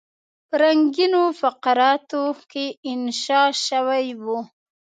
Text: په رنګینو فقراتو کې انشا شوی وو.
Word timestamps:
په 0.47 0.55
رنګینو 0.61 1.23
فقراتو 1.41 2.23
کې 2.51 2.65
انشا 2.91 3.43
شوی 3.67 4.05
وو. 4.21 4.39